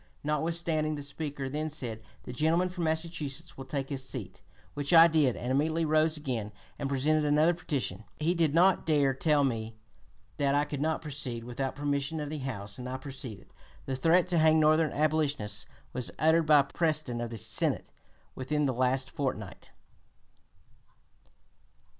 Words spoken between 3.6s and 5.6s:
take his seat;' which I did and